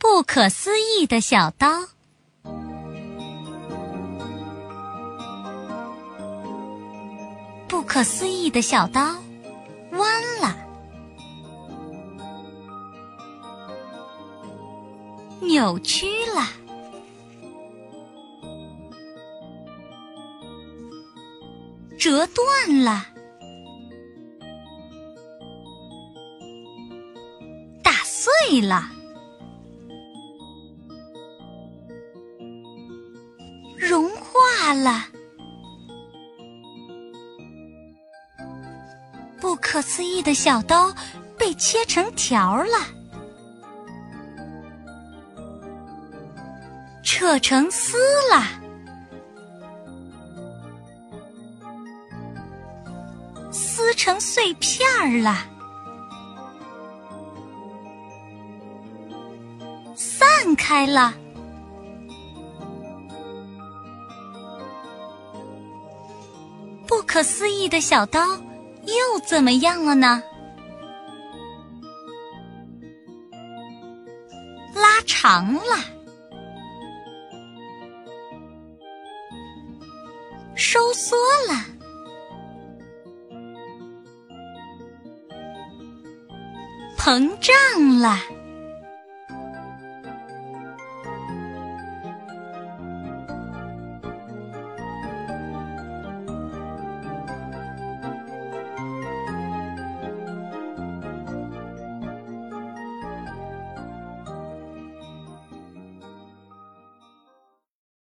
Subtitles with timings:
[0.00, 1.68] 不可思议的小刀，
[7.68, 9.02] 不可思议的小刀
[9.92, 10.56] 弯了，
[15.42, 16.48] 扭曲了，
[21.98, 23.06] 折断了，
[27.82, 28.92] 打碎了。
[34.60, 35.06] 化了，
[39.40, 40.94] 不可思议的小刀
[41.38, 42.78] 被切成条了，
[47.02, 47.96] 扯成丝
[48.30, 48.44] 了，
[53.50, 55.38] 撕成碎片儿了，
[59.96, 61.14] 散开了。
[66.90, 68.20] 不可思议的小刀
[68.84, 70.20] 又怎么样了呢？
[74.74, 75.76] 拉长了，
[80.56, 81.16] 收缩
[81.48, 81.64] 了，
[86.98, 88.18] 膨胀了。